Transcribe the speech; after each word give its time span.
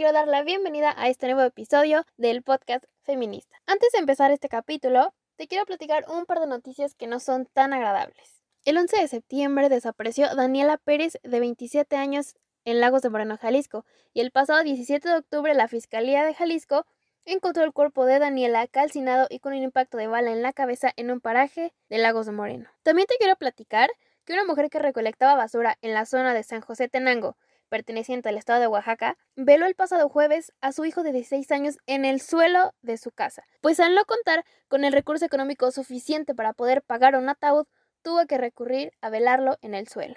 Quiero 0.00 0.14
dar 0.14 0.28
la 0.28 0.42
bienvenida 0.42 0.94
a 0.96 1.10
este 1.10 1.26
nuevo 1.26 1.42
episodio 1.42 2.06
del 2.16 2.42
podcast 2.42 2.86
feminista. 3.02 3.60
Antes 3.66 3.92
de 3.92 3.98
empezar 3.98 4.30
este 4.30 4.48
capítulo, 4.48 5.12
te 5.36 5.46
quiero 5.46 5.66
platicar 5.66 6.06
un 6.08 6.24
par 6.24 6.40
de 6.40 6.46
noticias 6.46 6.94
que 6.94 7.06
no 7.06 7.20
son 7.20 7.44
tan 7.44 7.74
agradables. 7.74 8.40
El 8.64 8.78
11 8.78 8.96
de 8.96 9.08
septiembre 9.08 9.68
desapareció 9.68 10.34
Daniela 10.34 10.78
Pérez, 10.78 11.18
de 11.22 11.38
27 11.38 11.96
años, 11.96 12.34
en 12.64 12.80
Lagos 12.80 13.02
de 13.02 13.10
Moreno, 13.10 13.36
Jalisco, 13.36 13.84
y 14.14 14.20
el 14.22 14.30
pasado 14.30 14.62
17 14.62 15.06
de 15.06 15.16
octubre 15.16 15.52
la 15.52 15.68
Fiscalía 15.68 16.24
de 16.24 16.32
Jalisco 16.32 16.86
encontró 17.26 17.62
el 17.64 17.74
cuerpo 17.74 18.06
de 18.06 18.20
Daniela 18.20 18.66
calcinado 18.68 19.26
y 19.28 19.40
con 19.40 19.52
un 19.52 19.62
impacto 19.62 19.98
de 19.98 20.06
bala 20.06 20.32
en 20.32 20.40
la 20.40 20.54
cabeza 20.54 20.90
en 20.96 21.10
un 21.10 21.20
paraje 21.20 21.74
de 21.90 21.98
Lagos 21.98 22.24
de 22.24 22.32
Moreno. 22.32 22.70
También 22.84 23.06
te 23.06 23.16
quiero 23.18 23.36
platicar 23.36 23.90
que 24.24 24.32
una 24.32 24.46
mujer 24.46 24.70
que 24.70 24.78
recolectaba 24.78 25.34
basura 25.34 25.76
en 25.82 25.92
la 25.92 26.06
zona 26.06 26.32
de 26.32 26.42
San 26.42 26.62
José 26.62 26.88
Tenango, 26.88 27.36
perteneciente 27.70 28.28
al 28.28 28.36
estado 28.36 28.60
de 28.60 28.66
Oaxaca, 28.66 29.16
veló 29.36 29.64
el 29.64 29.74
pasado 29.74 30.10
jueves 30.10 30.52
a 30.60 30.72
su 30.72 30.84
hijo 30.84 31.02
de 31.02 31.12
16 31.12 31.50
años 31.52 31.78
en 31.86 32.04
el 32.04 32.20
suelo 32.20 32.74
de 32.82 32.98
su 32.98 33.10
casa, 33.12 33.44
pues 33.62 33.80
al 33.80 33.94
no 33.94 34.04
contar 34.04 34.44
con 34.68 34.84
el 34.84 34.92
recurso 34.92 35.24
económico 35.24 35.70
suficiente 35.70 36.34
para 36.34 36.52
poder 36.52 36.82
pagar 36.82 37.16
un 37.16 37.30
ataúd, 37.30 37.66
tuvo 38.02 38.26
que 38.26 38.36
recurrir 38.36 38.92
a 39.00 39.08
velarlo 39.08 39.56
en 39.62 39.74
el 39.74 39.88
suelo. 39.88 40.16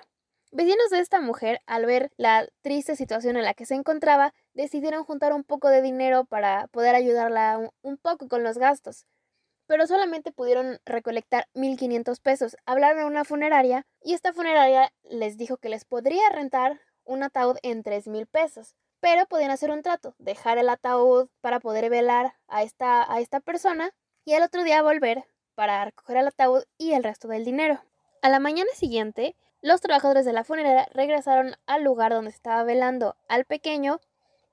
Vecinos 0.56 0.92
de 0.92 1.00
esta 1.00 1.20
mujer, 1.20 1.62
al 1.66 1.88
ver 1.88 2.12
la 2.16 2.48
triste 2.62 2.96
situación 2.96 3.38
en 3.38 3.44
la 3.44 3.56
que 3.56 3.66
se 3.66 3.74
encontraba, 3.74 4.36
decidieron 4.54 5.04
juntar 5.04 5.34
un 5.34 5.44
poco 5.44 5.70
de 5.70 5.82
dinero 5.82 6.26
para 6.26 6.68
poder 6.68 6.94
ayudarla 6.94 7.72
un, 7.82 7.98
poco 7.98 8.28
con 8.28 8.44
los 8.44 8.60
gastos. 8.60 9.08
Pero 9.66 9.88
solamente 9.88 10.32
pudieron 10.32 10.80
recolectar 10.86 11.48
1.500 11.56 12.22
pesos. 12.22 12.56
Hablaron 12.68 13.02
a 13.02 13.06
una 13.08 13.24
funeraria 13.24 13.88
y 14.00 14.14
esta 14.14 14.32
funeraria 14.32 14.94
les 15.10 15.38
dijo 15.38 15.58
que 15.58 15.70
les 15.70 15.86
podría 15.86 16.30
rentar 16.30 16.80
un 17.06 17.24
ataúd 17.24 17.58
en 17.62 17.84
3.000 17.84 18.28
pesos. 18.28 18.76
Pero 19.00 19.26
podían 19.26 19.52
hacer 19.52 19.72
un 19.72 19.82
trato, 19.82 20.16
dejar 20.18 20.58
el 20.58 20.70
ataúd 20.70 21.28
para 21.42 21.60
poder 21.60 21.90
velar 21.90 22.36
a 22.48 22.64
esta, 22.64 23.12
a 23.12 23.20
esta 23.20 23.40
persona 23.40 23.92
y 24.26 24.34
al 24.34 24.44
otro 24.44 24.64
día 24.64 24.82
volver 24.82 25.26
para 25.56 25.86
recoger 25.86 26.18
el 26.18 26.28
ataúd 26.28 26.64
y 26.78 26.94
el 26.94 27.04
resto 27.04 27.28
del 27.28 27.46
dinero. 27.46 27.82
A 28.22 28.30
la 28.30 28.40
mañana 28.40 28.70
siguiente, 28.76 29.36
los 29.62 29.82
trabajadores 29.82 30.26
de 30.26 30.34
la 30.34 30.44
funeraria 30.44 30.88
regresaron 30.94 31.56
al 31.66 31.84
lugar 31.84 32.14
donde 32.14 32.32
estaba 32.32 32.64
velando 32.64 33.16
al 33.28 33.46
pequeño 33.46 34.00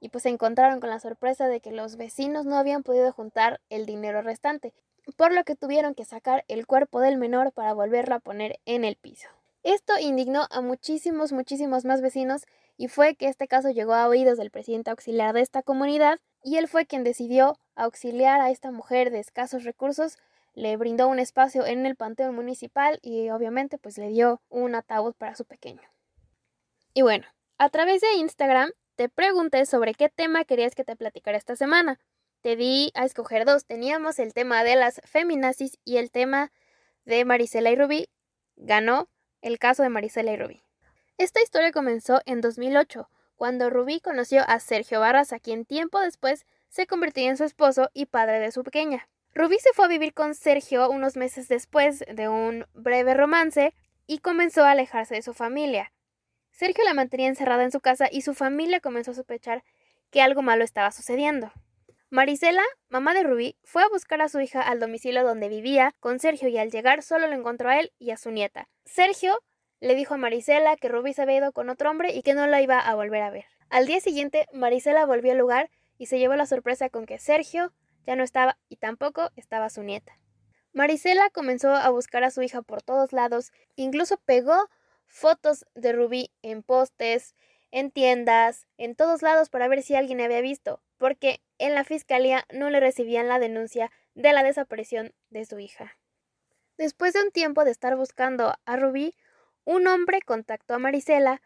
y 0.01 0.09
pues 0.09 0.23
se 0.23 0.28
encontraron 0.31 0.81
con 0.81 0.91
la 0.91 0.98
sorpresa 0.98 1.47
de 1.47 1.61
que 1.61 1.73
los 1.73 1.97
vecinos 1.97 2.47
no 2.47 2.56
habían 2.56 2.83
podido 2.83 3.12
juntar 3.12 3.61
el 3.69 3.87
dinero 3.87 4.23
restante, 4.23 4.73
por 5.17 5.33
lo 5.33 5.45
que 5.45 5.56
tuvieron 5.56 5.95
que 5.95 6.05
sacar 6.05 6.45
el 6.48 6.67
cuerpo 6.67 7.01
del 7.01 7.19
menor 7.19 7.53
para 7.53 7.75
volverlo 7.75 8.15
a 8.15 8.21
poner 8.21 8.61
en 8.65 8.84
el 8.84 8.97
piso. 8.97 9.28
Esto 9.62 9.98
indignó 9.98 10.47
a 10.50 10.61
muchísimos, 10.61 11.33
muchísimos 11.33 11.84
más 11.84 12.00
vecinos 12.00 12.47
y 12.77 12.89
fue 12.89 13.14
que 13.14 13.28
este 13.28 13.47
caso 13.47 13.70
llegó 13.70 13.94
a 13.94 14.08
oídos 14.08 14.39
del 14.39 14.50
presidente 14.50 14.91
auxiliar 14.91 15.34
de 15.34 15.42
esta 15.42 15.62
comunidad 15.62 16.19
y 16.42 16.56
él 16.56 16.69
fue 16.69 16.86
quien 16.86 17.05
decidió 17.05 17.58
auxiliar 17.75 18.41
a 18.41 18.50
esta 18.50 18.70
mujer 18.70 19.11
de 19.11 19.20
escasos 19.20 19.64
recursos 19.64 20.16
le 20.55 20.77
brindó 20.77 21.08
un 21.08 21.19
espacio 21.19 21.64
en 21.64 21.86
el 21.86 21.97
panteón 21.97 22.34
municipal 22.34 22.98
y 23.03 23.31
obviamente 23.31 23.78
pues 23.78 23.98
le 23.98 24.08
dio 24.08 24.42
un 24.48 24.75
ataúd 24.75 25.14
para 25.14 25.36
su 25.36 25.44
pequeño. 25.44 25.83
Y 26.92 27.03
bueno, 27.03 27.27
a 27.58 27.69
través 27.70 28.00
de 28.00 28.14
Instagram 28.14 28.72
te 28.97 29.08
pregunté 29.08 29.64
sobre 29.66 29.94
qué 29.94 30.08
tema 30.08 30.44
querías 30.44 30.75
que 30.75 30.84
te 30.84 30.97
platicara 30.97 31.38
esta 31.38 31.56
semana. 31.56 32.00
Te 32.42 32.56
di 32.56 32.91
a 32.94 33.05
escoger 33.05 33.44
dos. 33.44 33.64
Teníamos 33.64 34.19
el 34.19 34.34
tema 34.34 34.64
de 34.64 34.77
las 34.77 35.00
feminazis 35.05 35.78
y 35.84 35.98
el 35.98 36.11
tema 36.11 36.53
de 37.05 37.25
Marisela 37.25 37.70
y 37.70 37.77
Rubí. 37.77 38.09
Ganó 38.56 39.09
el 39.43 39.59
caso 39.59 39.83
de 39.83 39.89
Marisela 39.89 40.33
y 40.33 40.37
Rubí. 40.37 40.62
Esta 41.19 41.43
historia 41.43 41.73
comenzó 41.73 42.21
en 42.25 42.41
2008, 42.41 43.09
cuando 43.37 43.71
Rubí 43.71 44.01
conoció 44.01 44.43
a 44.47 44.61
Sergio 44.61 45.01
Barraza, 45.01 45.39
quien 45.39 45.65
tiempo 45.65 46.01
después 46.01 46.47
se 46.69 46.87
convertiría 46.87 47.31
en 47.31 47.37
su 47.37 47.45
esposo 47.45 47.91
y 47.95 48.06
padre 48.06 48.39
de 48.41 48.53
su 48.53 48.62
pequeña. 48.62 49.09
Rubí 49.34 49.59
se 49.59 49.73
fue 49.73 49.84
a 49.84 49.89
vivir 49.89 50.12
con 50.12 50.34
Sergio 50.34 50.91
unos 50.91 51.17
meses 51.17 51.49
después 51.49 52.05
de 52.12 52.29
un 52.29 52.67
breve 52.75 53.15
romance 53.15 53.75
y 54.06 54.19
comenzó 54.19 54.65
a 54.65 54.73
alejarse 54.73 55.15
de 55.15 55.23
su 55.23 55.34
familia. 55.34 55.93
Sergio 56.50 56.84
la 56.84 56.95
mantenía 56.95 57.29
encerrada 57.29 57.62
en 57.62 57.71
su 57.71 57.81
casa 57.81 58.09
y 58.11 58.23
su 58.23 58.34
familia 58.34 58.81
comenzó 58.81 59.12
a 59.12 59.15
sospechar 59.15 59.65
que 60.11 60.21
algo 60.21 60.43
malo 60.43 60.65
estaba 60.65 60.91
sucediendo. 60.91 61.53
Marisela, 62.12 62.65
mamá 62.88 63.15
de 63.15 63.22
Rubí, 63.22 63.56
fue 63.62 63.84
a 63.84 63.88
buscar 63.88 64.21
a 64.21 64.28
su 64.28 64.41
hija 64.41 64.60
al 64.60 64.81
domicilio 64.81 65.22
donde 65.22 65.48
vivía 65.48 65.94
con 66.00 66.19
Sergio 66.19 66.48
y 66.48 66.59
al 66.59 66.72
llegar 66.72 67.04
solo 67.04 67.28
lo 67.28 67.34
encontró 67.34 67.69
a 67.69 67.78
él 67.78 67.93
y 68.00 68.10
a 68.10 68.16
su 68.16 68.32
nieta. 68.32 68.69
Sergio 68.84 69.38
le 69.78 69.94
dijo 69.94 70.15
a 70.15 70.16
Marisela 70.16 70.75
que 70.75 70.88
Rubí 70.88 71.15
se 71.15 71.22
había 71.22 71.37
ido 71.37 71.53
con 71.53 71.70
otro 71.70 71.88
hombre 71.88 72.12
y 72.12 72.22
que 72.22 72.34
no 72.34 72.49
la 72.49 72.60
iba 72.60 72.81
a 72.81 72.97
volver 72.97 73.22
a 73.22 73.31
ver. 73.31 73.44
Al 73.69 73.87
día 73.87 74.00
siguiente, 74.00 74.49
Marisela 74.53 75.06
volvió 75.06 75.31
al 75.31 75.38
lugar 75.38 75.70
y 75.99 76.06
se 76.06 76.19
llevó 76.19 76.34
la 76.34 76.47
sorpresa 76.47 76.91
con 76.91 77.06
que 77.06 77.20
Sergio 77.20 77.72
ya 78.04 78.16
no 78.16 78.25
estaba 78.25 78.59
y 78.69 78.75
tampoco 78.75 79.31
estaba 79.37 79.70
su 79.70 79.84
nieta. 79.84 80.19
Marisela 80.72 81.31
comenzó 81.31 81.76
a 81.76 81.91
buscar 81.91 82.25
a 82.25 82.32
su 82.32 82.43
hija 82.43 82.62
por 82.62 82.82
todos 82.82 83.12
lados, 83.12 83.53
incluso 83.76 84.16
pegó 84.25 84.69
fotos 85.06 85.65
de 85.76 85.93
Rubí 85.93 86.32
en 86.43 86.65
postes, 86.65 87.37
en 87.70 87.93
tiendas, 87.93 88.66
en 88.78 88.97
todos 88.97 89.22
lados 89.22 89.49
para 89.49 89.69
ver 89.69 89.84
si 89.84 89.94
alguien 89.94 90.20
había 90.20 90.41
visto, 90.41 90.82
porque 91.00 91.41
en 91.56 91.75
la 91.75 91.83
fiscalía 91.83 92.44
no 92.53 92.69
le 92.69 92.78
recibían 92.78 93.27
la 93.27 93.38
denuncia 93.38 93.91
de 94.15 94.34
la 94.34 94.43
desaparición 94.43 95.15
de 95.31 95.47
su 95.47 95.59
hija. 95.59 95.97
Después 96.77 97.15
de 97.15 97.22
un 97.22 97.31
tiempo 97.31 97.65
de 97.65 97.71
estar 97.71 97.97
buscando 97.97 98.55
a 98.66 98.77
Rubí, 98.77 99.15
un 99.65 99.87
hombre 99.87 100.21
contactó 100.21 100.75
a 100.75 100.78
Marisela 100.78 101.41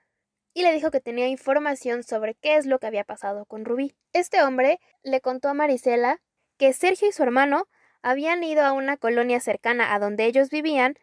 y 0.55 0.63
le 0.63 0.73
dijo 0.73 0.91
que 0.91 1.01
tenía 1.01 1.29
información 1.29 2.03
sobre 2.03 2.35
qué 2.35 2.57
es 2.57 2.67
lo 2.67 2.81
que 2.81 2.89
había 2.89 3.05
pasado 3.05 3.47
con 3.47 3.65
Rubí. 3.65 3.95
Este 4.13 4.43
hombre 4.43 4.81
le 5.05 5.21
contó 5.21 5.49
a 5.49 5.55
Marisela 5.55 6.21
que 6.57 6.73
Sergio 6.73 7.09
y 7.09 7.13
su 7.13 7.23
hermano 7.23 7.69
habían 8.03 8.43
ido 8.43 8.65
a 8.65 8.73
una 8.73 8.97
colonia 8.97 9.39
cercana 9.39 9.95
a 9.95 10.01
donde 10.01 10.25
ellos 10.25 10.51
vivían 10.51 10.97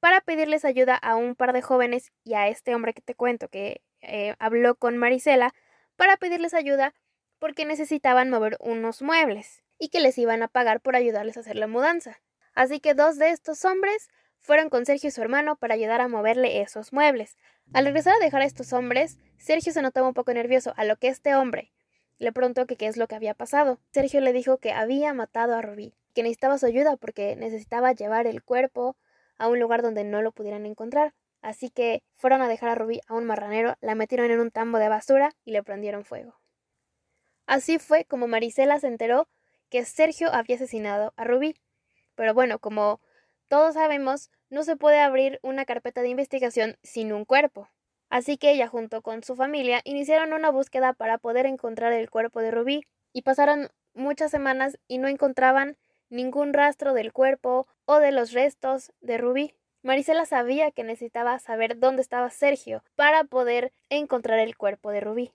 para 0.00 0.20
pedirles 0.20 0.64
ayuda 0.64 0.96
a 0.96 1.14
un 1.14 1.36
par 1.36 1.52
de 1.52 1.62
jóvenes 1.62 2.10
y 2.24 2.34
a 2.34 2.48
este 2.48 2.74
hombre 2.74 2.94
que 2.94 3.02
te 3.02 3.14
cuento 3.14 3.46
que 3.46 3.80
eh, 4.00 4.34
habló 4.40 4.74
con 4.74 4.96
Marisela 4.96 5.54
para 5.94 6.16
pedirles 6.16 6.52
ayuda 6.52 6.94
porque 7.42 7.64
necesitaban 7.64 8.30
mover 8.30 8.56
unos 8.60 9.02
muebles 9.02 9.64
y 9.76 9.88
que 9.88 9.98
les 9.98 10.16
iban 10.16 10.44
a 10.44 10.46
pagar 10.46 10.80
por 10.80 10.94
ayudarles 10.94 11.36
a 11.36 11.40
hacer 11.40 11.56
la 11.56 11.66
mudanza. 11.66 12.20
Así 12.54 12.78
que 12.78 12.94
dos 12.94 13.18
de 13.18 13.30
estos 13.30 13.64
hombres 13.64 14.10
fueron 14.38 14.70
con 14.70 14.86
Sergio 14.86 15.08
y 15.08 15.10
su 15.10 15.22
hermano 15.22 15.56
para 15.56 15.74
ayudar 15.74 16.00
a 16.00 16.06
moverle 16.06 16.60
esos 16.60 16.92
muebles. 16.92 17.36
Al 17.72 17.86
regresar 17.86 18.14
a 18.14 18.24
dejar 18.24 18.42
a 18.42 18.44
estos 18.44 18.72
hombres, 18.72 19.18
Sergio 19.38 19.72
se 19.72 19.82
notaba 19.82 20.06
un 20.06 20.14
poco 20.14 20.32
nervioso, 20.32 20.72
a 20.76 20.84
lo 20.84 20.94
que 20.94 21.08
este 21.08 21.34
hombre, 21.34 21.72
le 22.18 22.30
preguntó 22.30 22.64
que 22.66 22.76
qué 22.76 22.86
es 22.86 22.96
lo 22.96 23.08
que 23.08 23.16
había 23.16 23.34
pasado. 23.34 23.80
Sergio 23.90 24.20
le 24.20 24.32
dijo 24.32 24.58
que 24.58 24.70
había 24.70 25.12
matado 25.12 25.56
a 25.56 25.62
Rubí, 25.62 25.96
que 26.14 26.22
necesitaba 26.22 26.58
su 26.58 26.66
ayuda 26.66 26.96
porque 26.96 27.34
necesitaba 27.34 27.90
llevar 27.90 28.28
el 28.28 28.44
cuerpo 28.44 28.96
a 29.36 29.48
un 29.48 29.58
lugar 29.58 29.82
donde 29.82 30.04
no 30.04 30.22
lo 30.22 30.30
pudieran 30.30 30.64
encontrar. 30.64 31.12
Así 31.40 31.70
que 31.70 32.04
fueron 32.14 32.40
a 32.40 32.46
dejar 32.46 32.68
a 32.68 32.76
Rubí 32.76 33.00
a 33.08 33.14
un 33.14 33.24
marranero, 33.24 33.74
la 33.80 33.96
metieron 33.96 34.30
en 34.30 34.38
un 34.38 34.52
tambo 34.52 34.78
de 34.78 34.88
basura 34.88 35.32
y 35.44 35.50
le 35.50 35.64
prendieron 35.64 36.04
fuego. 36.04 36.41
Así 37.46 37.78
fue 37.78 38.04
como 38.04 38.28
Marisela 38.28 38.78
se 38.80 38.86
enteró 38.86 39.28
que 39.68 39.84
Sergio 39.84 40.32
había 40.32 40.56
asesinado 40.56 41.12
a 41.16 41.24
Rubí. 41.24 41.56
Pero 42.14 42.34
bueno, 42.34 42.58
como 42.58 43.00
todos 43.48 43.74
sabemos, 43.74 44.30
no 44.50 44.62
se 44.64 44.76
puede 44.76 45.00
abrir 45.00 45.40
una 45.42 45.64
carpeta 45.64 46.02
de 46.02 46.08
investigación 46.08 46.76
sin 46.82 47.12
un 47.12 47.24
cuerpo. 47.24 47.68
Así 48.10 48.36
que 48.36 48.50
ella 48.50 48.68
junto 48.68 49.00
con 49.00 49.22
su 49.22 49.34
familia 49.34 49.80
iniciaron 49.84 50.34
una 50.34 50.50
búsqueda 50.50 50.92
para 50.92 51.16
poder 51.16 51.46
encontrar 51.46 51.94
el 51.94 52.10
cuerpo 52.10 52.40
de 52.40 52.50
Rubí 52.50 52.86
y 53.14 53.22
pasaron 53.22 53.70
muchas 53.94 54.30
semanas 54.30 54.78
y 54.88 54.98
no 54.98 55.08
encontraban 55.08 55.78
ningún 56.10 56.52
rastro 56.52 56.92
del 56.92 57.12
cuerpo 57.12 57.66
o 57.86 57.98
de 57.98 58.12
los 58.12 58.32
restos 58.32 58.92
de 59.00 59.16
Rubí. 59.16 59.54
Marisela 59.82 60.26
sabía 60.26 60.70
que 60.70 60.84
necesitaba 60.84 61.38
saber 61.38 61.78
dónde 61.78 62.02
estaba 62.02 62.28
Sergio 62.30 62.84
para 62.94 63.24
poder 63.24 63.72
encontrar 63.88 64.38
el 64.38 64.56
cuerpo 64.56 64.90
de 64.90 65.00
Rubí. 65.00 65.32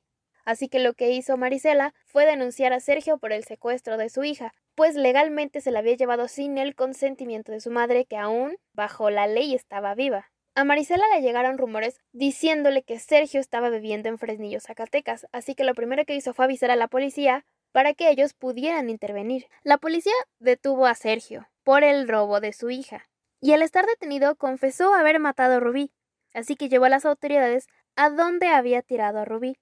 Así 0.48 0.70
que 0.70 0.80
lo 0.80 0.94
que 0.94 1.12
hizo 1.12 1.36
Marisela 1.36 1.94
fue 2.06 2.26
denunciar 2.26 2.72
a 2.72 2.80
Sergio 2.80 3.18
por 3.18 3.34
el 3.34 3.44
secuestro 3.44 3.98
de 3.98 4.10
su 4.10 4.24
hija, 4.24 4.54
pues 4.76 4.96
legalmente 4.96 5.60
se 5.60 5.72
la 5.72 5.80
había 5.80 5.98
llevado 5.98 6.30
sin 6.30 6.58
el 6.58 6.74
consentimiento 6.74 7.52
de 7.52 7.60
su 7.60 7.70
madre, 7.70 8.06
que 8.06 8.16
aún, 8.16 8.56
bajo 8.72 9.10
la 9.10 9.28
ley, 9.28 9.54
estaba 9.54 9.94
viva. 9.94 10.32
A 10.56 10.64
Marisela 10.64 11.04
le 11.14 11.22
llegaron 11.22 11.58
rumores 11.58 12.00
diciéndole 12.14 12.84
que 12.84 12.98
Sergio 12.98 13.42
estaba 13.42 13.70
bebiendo 13.70 14.08
en 14.08 14.18
Fresnillo, 14.18 14.62
Zacatecas, 14.62 15.28
así 15.34 15.54
que 15.54 15.66
lo 15.66 15.76
primero 15.76 16.06
que 16.06 16.16
hizo 16.16 16.34
fue 16.34 16.46
avisar 16.46 16.72
a 16.72 16.78
la 16.78 16.88
policía 16.88 17.46
para 17.74 17.94
que 17.94 18.10
ellos 18.10 18.34
pudieran 18.34 18.90
intervenir. 18.90 19.48
La 19.64 19.78
policía 19.78 20.14
detuvo 20.40 20.86
a 20.86 20.96
Sergio 20.96 21.50
por 21.64 21.84
el 21.84 22.08
robo 22.08 22.40
de 22.40 22.54
su 22.54 22.70
hija, 22.70 23.10
y 23.42 23.52
al 23.52 23.64
estar 23.64 23.86
detenido 23.86 24.38
confesó 24.38 24.94
haber 24.94 25.20
matado 25.20 25.56
a 25.56 25.60
Rubí, 25.60 25.92
así 26.34 26.56
que 26.56 26.70
llevó 26.70 26.86
a 26.86 26.90
las 26.90 27.06
autoridades 27.06 27.68
a 27.98 28.10
donde 28.10 28.48
había 28.48 28.82
tirado 28.82 29.20
a 29.20 29.26
Rubí, 29.26 29.58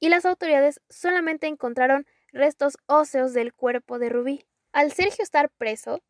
y 0.00 0.08
las 0.08 0.24
autoridades 0.24 0.80
solamente 0.88 1.46
encontraron 1.46 2.06
restos 2.32 2.78
óseos 2.86 3.32
del 3.32 3.52
cuerpo 3.52 3.98
de 3.98 4.08
Rubí. 4.08 4.46
Al 4.72 4.92
Sergio 4.92 5.22
estar 5.22 5.50
preso, 5.50 6.02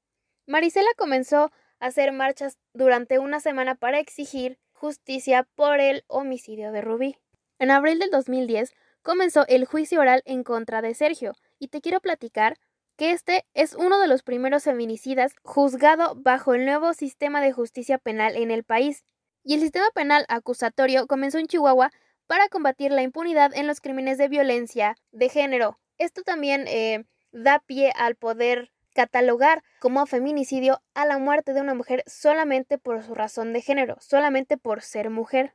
Marisela 0.47 0.91
comenzó 0.97 1.51
hacer 1.81 2.13
marchas 2.13 2.59
durante 2.73 3.19
una 3.19 3.41
semana 3.41 3.75
para 3.75 4.01
exigir 4.01 4.59
justicia 4.73 5.49
por 5.55 5.81
el 5.81 6.05
homicidio 6.07 6.73
de 6.73 6.81
Rubí. 6.81 7.17
En 7.59 7.71
abril 7.71 7.99
del 7.99 8.11
2010 8.11 8.73
comenzó 9.03 9.47
el 9.49 9.65
juicio 9.65 10.01
oral 10.01 10.23
en 10.25 10.45
contra 10.45 10.83
de 10.83 10.95
Sergio, 10.95 11.35
y 11.59 11.69
te 11.69 11.81
quiero 11.81 12.01
platicar 12.01 12.59
que 12.97 13.13
este 13.13 13.47
es 13.55 13.75
uno 13.75 14.01
de 14.01 14.09
los 14.09 14.23
primeros 14.23 14.65
feminicidas 14.65 15.35
juzgado 15.43 16.15
bajo 16.17 16.55
el 16.55 16.65
nuevo 16.65 16.93
sistema 16.95 17.41
de 17.41 17.53
justicia 17.53 17.99
penal 17.99 18.37
en 18.37 18.51
el 18.51 18.65
país. 18.65 19.05
Y 19.45 19.55
el 19.55 19.61
sistema 19.61 19.89
penal 19.95 20.25
acusatorio 20.29 21.07
comenzó 21.07 21.39
en 21.39 21.47
Chihuahua 21.47 21.93
para 22.29 22.49
combatir 22.49 22.93
la 22.93 23.03
impunidad 23.03 23.53
en 23.55 23.67
los 23.67 23.81
crímenes 23.81 24.19
de 24.19 24.29
violencia 24.29 24.95
de 25.11 25.29
género. 25.29 25.81
Esto 25.97 26.23
también 26.23 26.67
eh, 26.69 27.05
da 27.33 27.59
pie 27.59 27.91
al 27.97 28.15
poder 28.15 28.71
catalogar 28.95 29.63
como 29.81 30.07
feminicidio 30.07 30.81
a 30.95 31.07
la 31.07 31.19
muerte 31.19 31.55
de 31.55 31.63
una 31.63 31.75
mujer 31.75 32.05
solamente 32.07 32.79
por 32.79 33.03
su 33.03 33.15
razón 33.15 33.53
de 33.53 33.63
género, 33.63 33.97
solamente 34.01 34.59
por 34.59 34.83
ser 34.83 35.11
mujer. 35.11 35.55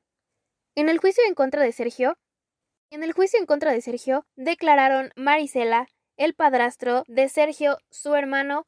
En 0.76 0.90
el 0.90 0.98
juicio 0.98 1.24
en 1.28 1.36
contra 1.36 1.62
de 1.62 1.72
Sergio, 1.72 2.18
en 2.90 3.04
el 3.04 3.14
juicio 3.14 3.40
en 3.40 3.46
contra 3.46 3.72
de 3.72 3.82
Sergio 3.82 4.26
declararon 4.36 5.12
Marisela, 5.16 5.88
el 6.18 6.34
padrastro 6.34 7.04
de 7.08 7.30
Sergio, 7.30 7.78
su 7.90 8.16
hermano, 8.16 8.66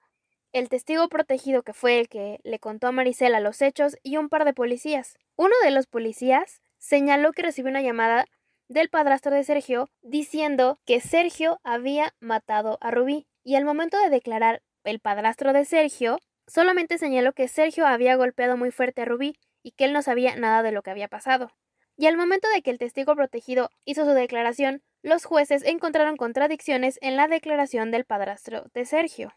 el 0.51 0.69
testigo 0.69 1.09
protegido 1.09 1.63
que 1.63 1.73
fue 1.73 1.99
el 1.99 2.07
que 2.07 2.39
le 2.43 2.59
contó 2.59 2.87
a 2.87 2.91
Marisela 2.91 3.39
los 3.39 3.61
hechos 3.61 3.97
y 4.03 4.17
un 4.17 4.29
par 4.29 4.45
de 4.45 4.53
policías. 4.53 5.17
Uno 5.35 5.53
de 5.63 5.71
los 5.71 5.87
policías 5.87 6.61
señaló 6.85 7.31
que 7.33 7.41
recibió 7.41 7.71
una 7.71 7.81
llamada 7.81 8.25
del 8.67 8.89
padrastro 8.89 9.33
de 9.33 9.43
Sergio 9.43 9.89
diciendo 10.03 10.77
que 10.85 11.01
Sergio 11.01 11.59
había 11.63 12.13
matado 12.19 12.77
a 12.79 12.91
Rubí 12.91 13.27
y 13.43 13.55
al 13.55 13.65
momento 13.65 13.99
de 13.99 14.09
declarar 14.09 14.61
el 14.83 14.99
padrastro 14.99 15.51
de 15.51 15.65
Sergio, 15.65 16.19
solamente 16.45 16.99
señaló 16.99 17.33
que 17.33 17.47
Sergio 17.47 17.87
había 17.87 18.15
golpeado 18.15 18.55
muy 18.55 18.69
fuerte 18.69 19.01
a 19.01 19.05
Rubí 19.05 19.35
y 19.63 19.71
que 19.71 19.85
él 19.85 19.93
no 19.93 20.03
sabía 20.03 20.35
nada 20.35 20.61
de 20.61 20.71
lo 20.71 20.83
que 20.83 20.91
había 20.91 21.07
pasado. 21.07 21.51
Y 21.97 22.05
al 22.05 22.17
momento 22.17 22.47
de 22.49 22.61
que 22.61 22.69
el 22.69 22.77
testigo 22.77 23.15
protegido 23.15 23.71
hizo 23.83 24.05
su 24.05 24.11
declaración, 24.11 24.83
los 25.01 25.25
jueces 25.25 25.63
encontraron 25.63 26.17
contradicciones 26.17 26.99
en 27.01 27.15
la 27.15 27.27
declaración 27.27 27.89
del 27.89 28.05
padrastro 28.05 28.65
de 28.75 28.85
Sergio. 28.85 29.33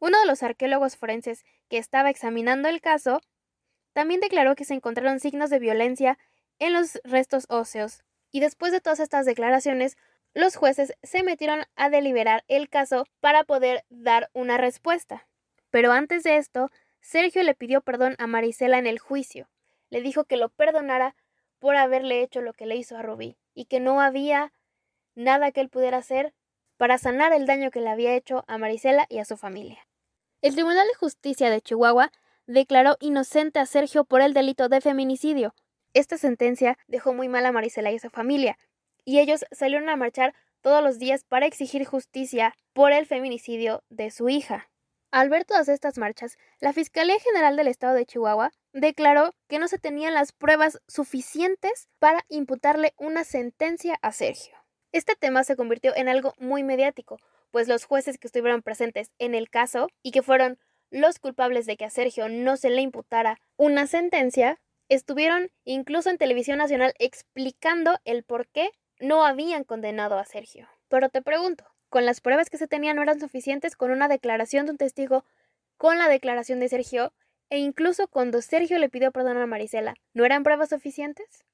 Uno 0.00 0.18
de 0.18 0.26
los 0.26 0.42
arqueólogos 0.42 0.96
forenses 0.96 1.44
que 1.68 1.78
estaba 1.78 2.10
examinando 2.10 2.68
el 2.68 2.80
caso 2.80 3.20
también 3.92 4.20
declaró 4.20 4.56
que 4.56 4.64
se 4.64 4.74
encontraron 4.74 5.20
signos 5.20 5.50
de 5.50 5.60
violencia 5.60 6.18
en 6.58 6.72
los 6.72 7.00
restos 7.04 7.46
óseos, 7.48 8.02
y 8.30 8.40
después 8.40 8.72
de 8.72 8.80
todas 8.80 9.00
estas 9.00 9.26
declaraciones, 9.26 9.96
los 10.34 10.56
jueces 10.56 10.94
se 11.02 11.22
metieron 11.22 11.64
a 11.76 11.90
deliberar 11.90 12.44
el 12.48 12.68
caso 12.68 13.06
para 13.20 13.44
poder 13.44 13.84
dar 13.90 14.30
una 14.32 14.56
respuesta. 14.56 15.26
Pero 15.70 15.92
antes 15.92 16.22
de 16.22 16.36
esto, 16.36 16.70
Sergio 17.00 17.42
le 17.42 17.54
pidió 17.54 17.82
perdón 17.82 18.14
a 18.18 18.26
Marisela 18.26 18.78
en 18.78 18.86
el 18.86 18.98
juicio. 18.98 19.48
Le 19.90 20.00
dijo 20.00 20.24
que 20.24 20.36
lo 20.36 20.48
perdonara 20.48 21.14
por 21.58 21.76
haberle 21.76 22.22
hecho 22.22 22.40
lo 22.40 22.54
que 22.54 22.66
le 22.66 22.76
hizo 22.76 22.96
a 22.96 23.02
Rubí 23.02 23.36
y 23.54 23.66
que 23.66 23.80
no 23.80 24.00
había 24.00 24.52
nada 25.14 25.52
que 25.52 25.60
él 25.60 25.68
pudiera 25.68 25.98
hacer 25.98 26.32
para 26.76 26.98
sanar 26.98 27.32
el 27.32 27.46
daño 27.46 27.70
que 27.70 27.80
le 27.80 27.90
había 27.90 28.14
hecho 28.14 28.44
a 28.48 28.58
Marisela 28.58 29.06
y 29.08 29.18
a 29.18 29.24
su 29.24 29.36
familia. 29.36 29.86
El 30.40 30.54
Tribunal 30.54 30.86
de 30.88 30.94
Justicia 30.94 31.50
de 31.50 31.60
Chihuahua 31.60 32.10
declaró 32.46 32.96
inocente 33.00 33.60
a 33.60 33.66
Sergio 33.66 34.04
por 34.04 34.20
el 34.20 34.34
delito 34.34 34.68
de 34.68 34.80
feminicidio. 34.80 35.54
Esta 35.94 36.16
sentencia 36.18 36.78
dejó 36.86 37.12
muy 37.12 37.28
mal 37.28 37.44
a 37.46 37.52
Marisela 37.52 37.92
y 37.92 37.96
a 37.96 38.00
su 38.00 38.10
familia, 38.10 38.58
y 39.04 39.18
ellos 39.18 39.44
salieron 39.50 39.88
a 39.88 39.96
marchar 39.96 40.34
todos 40.60 40.82
los 40.82 40.98
días 40.98 41.24
para 41.24 41.46
exigir 41.46 41.84
justicia 41.84 42.54
por 42.72 42.92
el 42.92 43.06
feminicidio 43.06 43.82
de 43.90 44.10
su 44.10 44.28
hija. 44.28 44.70
Al 45.10 45.28
ver 45.28 45.44
todas 45.44 45.68
estas 45.68 45.98
marchas, 45.98 46.38
la 46.58 46.72
Fiscalía 46.72 47.18
General 47.20 47.54
del 47.56 47.68
Estado 47.68 47.94
de 47.94 48.06
Chihuahua 48.06 48.50
declaró 48.72 49.32
que 49.46 49.58
no 49.58 49.68
se 49.68 49.78
tenían 49.78 50.14
las 50.14 50.32
pruebas 50.32 50.80
suficientes 50.88 51.88
para 51.98 52.24
imputarle 52.30 52.94
una 52.96 53.24
sentencia 53.24 53.98
a 54.00 54.12
Sergio. 54.12 54.56
Este 54.90 55.14
tema 55.14 55.44
se 55.44 55.56
convirtió 55.56 55.94
en 55.96 56.08
algo 56.08 56.32
muy 56.38 56.62
mediático, 56.62 57.18
pues 57.50 57.68
los 57.68 57.84
jueces 57.84 58.16
que 58.16 58.26
estuvieron 58.26 58.62
presentes 58.62 59.10
en 59.18 59.34
el 59.34 59.50
caso 59.50 59.88
y 60.02 60.12
que 60.12 60.22
fueron 60.22 60.58
los 60.90 61.18
culpables 61.18 61.66
de 61.66 61.76
que 61.76 61.84
a 61.84 61.90
Sergio 61.90 62.28
no 62.30 62.56
se 62.56 62.70
le 62.70 62.80
imputara 62.80 63.38
una 63.56 63.86
sentencia, 63.86 64.60
estuvieron 64.88 65.50
incluso 65.64 66.10
en 66.10 66.18
televisión 66.18 66.58
nacional 66.58 66.94
explicando 66.98 67.98
el 68.04 68.22
por 68.22 68.48
qué 68.48 68.70
no 69.00 69.24
habían 69.24 69.64
condenado 69.64 70.18
a 70.18 70.24
Sergio. 70.24 70.68
Pero 70.88 71.08
te 71.08 71.22
pregunto, 71.22 71.64
¿con 71.88 72.04
las 72.04 72.20
pruebas 72.20 72.50
que 72.50 72.58
se 72.58 72.68
tenían 72.68 72.96
no 72.96 73.02
eran 73.02 73.20
suficientes 73.20 73.76
con 73.76 73.90
una 73.90 74.08
declaración 74.08 74.66
de 74.66 74.72
un 74.72 74.78
testigo, 74.78 75.24
con 75.76 75.98
la 75.98 76.08
declaración 76.08 76.60
de 76.60 76.68
Sergio, 76.68 77.12
e 77.50 77.58
incluso 77.58 78.08
cuando 78.08 78.40
Sergio 78.40 78.78
le 78.78 78.88
pidió 78.88 79.12
perdón 79.12 79.36
a 79.36 79.46
Marisela, 79.46 79.94
¿no 80.14 80.24
eran 80.24 80.42
pruebas 80.42 80.70
suficientes? 80.70 81.44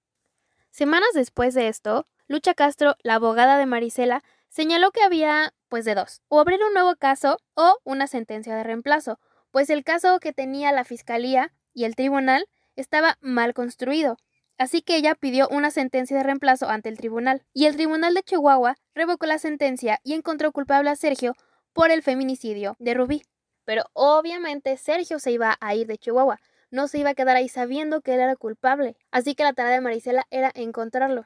Semanas 0.71 1.09
después 1.15 1.55
de 1.55 1.69
esto, 1.69 2.07
Lucha 2.29 2.55
Castro, 2.55 2.95
la 3.03 3.15
abogada 3.15 3.59
de 3.59 3.67
Marisela, 3.67 4.23
señaló 4.49 4.91
que 4.93 5.03
había, 5.03 5.55
pues, 5.69 5.85
de 5.85 5.95
dos, 5.95 6.23
o 6.29 6.41
abrir 6.41 6.61
un 6.63 6.73
nuevo 6.73 6.95
caso 6.97 7.39
o 7.55 7.79
una 7.85 8.07
sentencia 8.07 8.55
de 8.55 8.63
reemplazo, 8.63 9.19
pues 9.51 9.71
el 9.71 9.83
caso 9.83 10.21
que 10.21 10.33
tenía 10.33 10.73
la 10.73 10.85
Fiscalía 10.85 11.53
y 11.73 11.85
el 11.85 11.97
Tribunal 11.97 12.47
estaba 12.81 13.19
mal 13.21 13.55
construido, 13.55 14.17
Así 14.59 14.83
que 14.83 14.97
ella 14.97 15.15
pidió 15.15 15.49
una 15.49 15.71
sentencia 15.71 16.17
de 16.17 16.25
reemplazo 16.25 16.69
ante 16.69 16.89
el 16.89 16.99
tribunal, 16.99 17.45
y 17.55 17.67
el 17.67 17.77
tribunal 17.77 18.13
de 18.13 18.25
Chihuahua 18.25 18.75
revocó 18.93 19.25
la 19.27 19.39
sentencia 19.39 20.01
y 20.03 20.15
encontró 20.15 20.51
culpable 20.51 20.91
a 20.91 20.97
Sergio 20.97 21.35
por 21.73 21.93
el 21.93 22.03
feminicidio 22.03 22.75
de 22.81 22.95
Rubí. 22.95 23.23
Pero 23.65 23.85
obviamente 23.93 24.77
Sergio 24.77 25.21
se 25.21 25.31
iba 25.31 25.57
a 25.61 25.75
ir 25.77 25.87
de 25.87 25.97
Chihuahua, 25.97 26.41
no 26.73 26.89
se 26.89 26.99
iba 26.99 27.11
a 27.11 27.15
quedar 27.15 27.37
ahí 27.37 27.49
sabiendo 27.49 28.01
que 28.01 28.15
él 28.15 28.21
era 28.21 28.35
culpable, 28.35 28.97
así 29.13 29.37
que 29.37 29.45
la 29.45 29.53
tarea 29.53 29.73
de 29.73 29.81
Marisela 29.81 30.27
era 30.31 30.51
encontrarlo. 30.55 31.25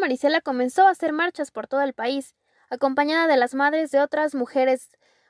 Marisela 0.00 0.40
comenzó 0.40 0.86
a 0.86 0.90
hacer 0.90 1.12
marchas 1.12 1.50
por 1.50 1.66
todo 1.66 1.82
el 1.82 1.92
país, 1.92 2.34
acompañada 2.70 3.26
de 3.26 3.36
las 3.36 3.54
madres 3.54 3.90
de 3.90 4.00
otras 4.00 4.34
mujeres 4.34 4.88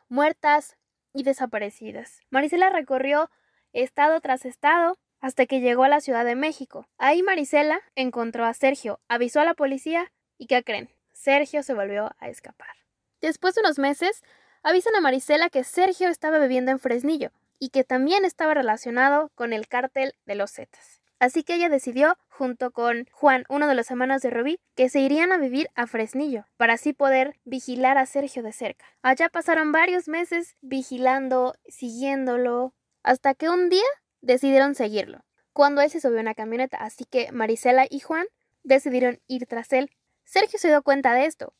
muertas 0.09 0.77
y 1.13 1.25
desaparecidas. 1.25 2.21
Marisela 2.31 2.71
recorrió 2.71 3.29
estado 3.73 4.21
tras 4.21 4.45
estado 4.45 4.99
hasta 5.21 5.47
que 5.47 5.61
llegó 5.61 5.85
a 5.85 5.89
la 5.89 6.01
Ciudad 6.01 6.25
de 6.25 6.35
México. 6.35 6.87
Ahí 6.99 7.23
Marisela 7.23 7.81
encontró 7.95 8.45
a 8.45 8.55
Sergio, 8.55 9.01
avisó 9.09 9.41
a 9.41 9.45
la 9.45 9.55
policía 9.55 10.13
y 10.39 10.47
¿qué 10.47 10.63
creen? 10.65 10.91
Sergio 11.13 11.63
se 11.63 11.75
volvió 11.75 12.11
a 12.19 12.29
escapar. 12.29 12.75
Después 13.21 13.55
de 13.55 13.61
unos 13.61 13.79
meses, 13.79 14.23
avisan 14.63 14.97
a 14.97 15.01
Marisela 15.01 15.51
que 15.51 15.65
Sergio 15.65 16.09
estaba 16.09 16.39
viviendo 16.39 16.71
en 16.71 16.79
Fresnillo 16.79 17.31
y 17.59 17.69
que 17.69 17.85
también 17.85 18.25
estaba 18.25 18.55
relacionado 18.55 19.31
con 19.35 19.53
el 19.53 19.69
cártel 19.69 20.15
de 20.25 20.35
los 20.35 20.53
Zetas. 20.53 21.01
Así 21.21 21.45
que 21.45 21.55
ella 21.55 21.69
decidió, 21.69 22.17
junto 22.31 22.71
con 22.71 23.07
Juan, 23.13 23.45
uno 23.51 23.69
de 23.69 23.75
los 23.75 23.91
hermanos 23.91 24.23
de 24.23 24.31
Rubí, 24.31 24.59
que 24.75 24.89
se 24.89 25.01
irían 25.01 25.33
a 25.33 25.37
vivir 25.37 25.69
a 25.75 25.87
Fresnillo, 25.87 26.47
para 26.57 26.73
así 26.73 26.95
poder 26.95 27.39
vigilar 27.45 27.99
a 27.99 28.07
Sergio 28.07 28.43
de 28.43 28.53
cerca. 28.53 28.87
Allá 29.03 29.29
pasaron 29.29 29.71
varios 29.71 30.09
meses 30.09 30.57
vigilando, 30.63 31.55
siguiéndolo, 31.69 32.73
hasta 33.03 33.35
que 33.35 33.51
un 33.51 33.69
día 33.69 33.85
decidieron 34.21 34.75
seguirlo, 34.75 35.25
cuando 35.53 35.81
él 35.81 35.91
se 35.91 36.01
subió 36.01 36.19
a 36.19 36.23
una 36.23 36.35
camioneta, 36.35 36.77
así 36.79 37.05
que 37.05 37.33
Marisela 37.33 37.87
y 37.89 38.01
Juan 38.01 38.27
decidieron 38.63 39.21
ir 39.27 39.47
tras 39.47 39.73
él. 39.73 39.91
Sergio 40.25 40.59
se 40.59 40.69
dio 40.69 40.83
cuenta 40.83 41.13
de 41.15 41.27
esto, 41.27 41.55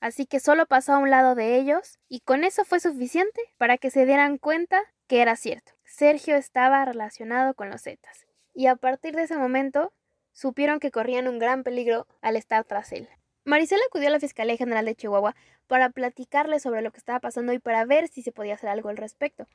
así 0.00 0.26
que 0.26 0.40
solo 0.40 0.66
pasó 0.66 0.94
a 0.94 0.98
un 0.98 1.10
lado 1.10 1.34
de 1.34 1.56
ellos 1.56 1.98
y 2.08 2.20
con 2.20 2.44
eso 2.44 2.64
fue 2.64 2.80
suficiente 2.80 3.40
para 3.58 3.78
que 3.78 3.90
se 3.90 4.06
dieran 4.06 4.38
cuenta 4.38 4.80
que 5.06 5.22
era 5.22 5.36
cierto. 5.36 5.72
Sergio 5.84 6.36
estaba 6.36 6.84
relacionado 6.84 7.54
con 7.54 7.70
los 7.70 7.82
Zetas 7.82 8.26
y 8.54 8.66
a 8.66 8.76
partir 8.76 9.14
de 9.14 9.22
ese 9.22 9.36
momento 9.36 9.92
supieron 10.32 10.80
que 10.80 10.90
corrían 10.90 11.28
un 11.28 11.38
gran 11.38 11.62
peligro 11.62 12.06
al 12.20 12.36
estar 12.36 12.64
tras 12.64 12.92
él. 12.92 13.08
Marisela 13.44 13.82
acudió 13.86 14.08
a 14.08 14.10
la 14.10 14.20
Fiscalía 14.20 14.56
General 14.56 14.84
de 14.84 14.96
Chihuahua 14.96 15.36
para 15.66 15.90
platicarle 15.90 16.58
sobre 16.58 16.82
lo 16.82 16.90
que 16.90 16.98
estaba 16.98 17.20
pasando 17.20 17.52
y 17.52 17.58
para 17.58 17.84
ver 17.84 18.08
si 18.08 18.22
se 18.22 18.32
podía 18.32 18.54
hacer 18.54 18.68
algo 18.68 18.88
al 18.88 18.96
respecto. 18.96 19.46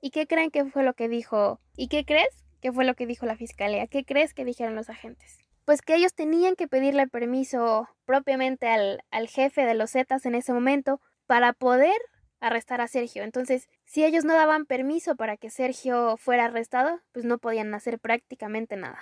¿Y 0.00 0.10
qué 0.10 0.26
creen 0.26 0.50
que 0.50 0.64
fue 0.64 0.82
lo 0.82 0.94
que 0.94 1.08
dijo? 1.08 1.60
¿Y 1.76 1.88
qué 1.88 2.04
crees 2.04 2.44
que 2.60 2.72
fue 2.72 2.84
lo 2.84 2.94
que 2.94 3.06
dijo 3.06 3.26
la 3.26 3.36
fiscalía? 3.36 3.86
¿Qué 3.86 4.04
crees 4.04 4.34
que 4.34 4.44
dijeron 4.44 4.74
los 4.74 4.88
agentes? 4.88 5.38
Pues 5.64 5.82
que 5.82 5.94
ellos 5.94 6.14
tenían 6.14 6.56
que 6.56 6.68
pedirle 6.68 7.06
permiso 7.06 7.88
propiamente 8.06 8.66
al, 8.66 9.04
al 9.10 9.28
jefe 9.28 9.66
de 9.66 9.74
los 9.74 9.92
Zetas 9.92 10.24
en 10.26 10.34
ese 10.34 10.52
momento 10.52 11.00
para 11.26 11.52
poder 11.52 12.00
arrestar 12.40 12.80
a 12.80 12.88
Sergio. 12.88 13.22
Entonces, 13.22 13.68
si 13.84 14.04
ellos 14.04 14.24
no 14.24 14.32
daban 14.32 14.64
permiso 14.64 15.16
para 15.16 15.36
que 15.36 15.50
Sergio 15.50 16.16
fuera 16.16 16.46
arrestado, 16.46 17.00
pues 17.12 17.24
no 17.24 17.38
podían 17.38 17.72
hacer 17.74 17.98
prácticamente 17.98 18.76
nada. 18.76 18.98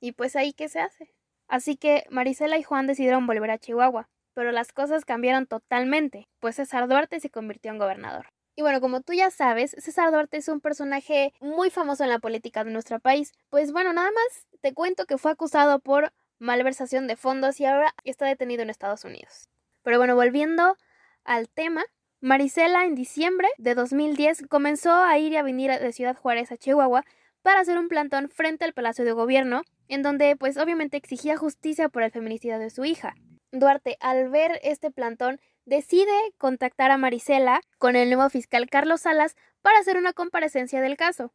Y 0.00 0.12
pues 0.12 0.36
ahí 0.36 0.52
qué 0.52 0.68
se 0.68 0.80
hace. 0.80 1.12
Así 1.48 1.76
que 1.76 2.04
Marisela 2.10 2.56
y 2.58 2.62
Juan 2.62 2.86
decidieron 2.86 3.26
volver 3.26 3.50
a 3.50 3.58
Chihuahua, 3.58 4.08
pero 4.34 4.52
las 4.52 4.72
cosas 4.72 5.04
cambiaron 5.04 5.46
totalmente, 5.46 6.28
pues 6.40 6.56
César 6.56 6.88
Duarte 6.88 7.20
se 7.20 7.30
convirtió 7.30 7.72
en 7.72 7.78
gobernador. 7.78 8.26
Y 8.54 8.62
bueno, 8.62 8.80
como 8.80 9.00
tú 9.00 9.14
ya 9.14 9.30
sabes, 9.30 9.74
César 9.78 10.10
Duarte 10.10 10.36
es 10.36 10.48
un 10.48 10.60
personaje 10.60 11.32
muy 11.40 11.70
famoso 11.70 12.04
en 12.04 12.10
la 12.10 12.18
política 12.18 12.64
de 12.64 12.70
nuestro 12.70 13.00
país. 13.00 13.32
Pues 13.48 13.72
bueno, 13.72 13.92
nada 13.92 14.10
más 14.10 14.46
te 14.60 14.74
cuento 14.74 15.06
que 15.06 15.16
fue 15.18 15.30
acusado 15.30 15.78
por 15.80 16.12
malversación 16.38 17.06
de 17.06 17.16
fondos 17.16 17.60
y 17.60 17.64
ahora 17.64 17.94
está 18.04 18.26
detenido 18.26 18.62
en 18.62 18.70
Estados 18.70 19.04
Unidos. 19.04 19.48
Pero 19.82 19.98
bueno, 19.98 20.14
volviendo 20.14 20.76
al 21.24 21.48
tema, 21.48 21.84
Marisela 22.20 22.84
en 22.84 22.94
diciembre 22.94 23.48
de 23.58 23.74
2010 23.74 24.46
comenzó 24.48 24.92
a 24.92 25.18
ir 25.18 25.32
y 25.32 25.36
a 25.36 25.42
venir 25.42 25.70
de 25.70 25.92
Ciudad 25.92 26.16
Juárez 26.16 26.52
a 26.52 26.56
Chihuahua 26.56 27.04
para 27.42 27.60
hacer 27.60 27.78
un 27.78 27.88
plantón 27.88 28.28
frente 28.28 28.64
al 28.64 28.74
Palacio 28.74 29.04
de 29.04 29.12
Gobierno, 29.12 29.62
en 29.88 30.02
donde 30.02 30.36
pues 30.36 30.56
obviamente 30.56 30.96
exigía 30.96 31.36
justicia 31.36 31.88
por 31.88 32.02
el 32.02 32.10
feminicidio 32.10 32.58
de 32.58 32.70
su 32.70 32.84
hija. 32.84 33.14
Duarte, 33.50 33.96
al 34.00 34.30
ver 34.30 34.60
este 34.62 34.90
plantón, 34.90 35.40
decide 35.64 36.12
contactar 36.38 36.90
a 36.90 36.98
Marisela 36.98 37.60
con 37.78 37.96
el 37.96 38.10
nuevo 38.10 38.28
fiscal 38.30 38.68
Carlos 38.68 39.02
Salas 39.02 39.36
para 39.62 39.78
hacer 39.78 39.96
una 39.96 40.12
comparecencia 40.12 40.80
del 40.80 40.96
caso. 40.96 41.32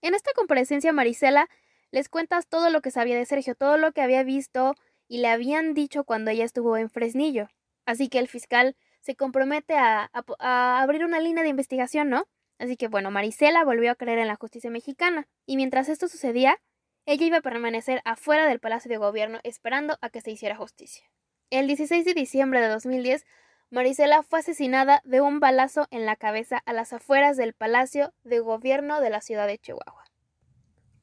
En 0.00 0.14
esta 0.14 0.32
comparecencia, 0.34 0.92
Marisela 0.92 1.48
les 1.90 2.08
cuentas 2.08 2.48
todo 2.48 2.70
lo 2.70 2.80
que 2.80 2.90
sabía 2.90 3.16
de 3.16 3.26
Sergio, 3.26 3.54
todo 3.54 3.76
lo 3.78 3.92
que 3.92 4.02
había 4.02 4.22
visto 4.22 4.74
y 5.08 5.18
le 5.18 5.28
habían 5.28 5.74
dicho 5.74 6.04
cuando 6.04 6.30
ella 6.30 6.44
estuvo 6.44 6.76
en 6.76 6.90
Fresnillo. 6.90 7.48
Así 7.86 8.08
que 8.08 8.18
el 8.18 8.28
fiscal 8.28 8.76
se 9.00 9.16
compromete 9.16 9.74
a, 9.74 10.10
a, 10.38 10.82
abrir 10.82 11.04
una 11.04 11.20
línea 11.20 11.42
de 11.42 11.48
investigación, 11.48 12.10
¿no? 12.10 12.26
Así 12.58 12.76
que 12.76 12.88
bueno, 12.88 13.10
Marisela 13.10 13.64
volvió 13.64 13.90
a 13.90 13.94
creer 13.94 14.18
en 14.18 14.28
la 14.28 14.36
justicia 14.36 14.70
mexicana, 14.70 15.28
y 15.46 15.56
mientras 15.56 15.88
esto 15.88 16.08
sucedía, 16.08 16.60
ella 17.06 17.24
iba 17.24 17.38
a 17.38 17.42
permanecer 17.42 18.02
afuera 18.04 18.46
del 18.46 18.60
Palacio 18.60 18.90
de 18.90 18.98
Gobierno 18.98 19.40
esperando 19.44 19.96
a 20.02 20.10
que 20.10 20.20
se 20.20 20.30
hiciera 20.30 20.56
justicia. 20.56 21.04
El 21.50 21.66
16 21.66 22.04
de 22.04 22.12
diciembre 22.12 22.60
de 22.60 22.68
2010, 22.68 23.24
Marisela 23.70 24.22
fue 24.22 24.38
asesinada 24.38 25.02
de 25.04 25.20
un 25.20 25.40
balazo 25.40 25.88
en 25.90 26.06
la 26.06 26.16
cabeza 26.16 26.62
a 26.64 26.72
las 26.72 26.94
afueras 26.94 27.36
del 27.36 27.52
Palacio 27.52 28.14
de 28.24 28.40
Gobierno 28.40 29.02
de 29.02 29.10
la 29.10 29.20
ciudad 29.20 29.46
de 29.46 29.58
Chihuahua. 29.58 30.04